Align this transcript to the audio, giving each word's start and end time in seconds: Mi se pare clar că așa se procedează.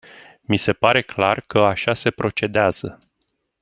Mi 0.47 0.57
se 0.57 0.73
pare 0.73 1.01
clar 1.03 1.41
că 1.41 1.57
așa 1.59 1.93
se 1.93 2.11
procedează. 2.11 2.97